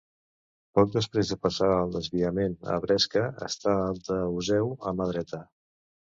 [0.77, 5.45] Poc després de passar el desviament a Bresca està el d'Useu, a mà dreta.